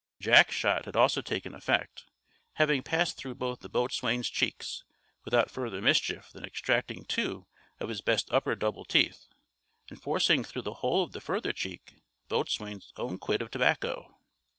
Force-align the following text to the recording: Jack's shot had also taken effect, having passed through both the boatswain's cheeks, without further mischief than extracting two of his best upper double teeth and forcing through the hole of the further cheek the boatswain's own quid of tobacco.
Jack's 0.19 0.55
shot 0.55 0.85
had 0.85 0.95
also 0.95 1.21
taken 1.21 1.53
effect, 1.53 2.05
having 2.53 2.81
passed 2.81 3.17
through 3.17 3.35
both 3.35 3.59
the 3.59 3.69
boatswain's 3.69 4.31
cheeks, 4.31 4.83
without 5.25 5.51
further 5.51 5.79
mischief 5.79 6.31
than 6.31 6.43
extracting 6.43 7.05
two 7.05 7.45
of 7.79 7.87
his 7.87 8.01
best 8.01 8.27
upper 8.33 8.55
double 8.55 8.83
teeth 8.83 9.27
and 9.91 10.01
forcing 10.01 10.43
through 10.43 10.63
the 10.63 10.73
hole 10.81 11.03
of 11.03 11.11
the 11.11 11.21
further 11.21 11.53
cheek 11.53 11.97
the 12.23 12.29
boatswain's 12.29 12.91
own 12.97 13.19
quid 13.19 13.43
of 13.43 13.51
tobacco. 13.51 14.17